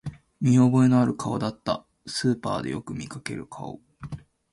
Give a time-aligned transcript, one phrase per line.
[0.41, 3.79] 見覚えのある顔だった、スーパーでよく見かける顔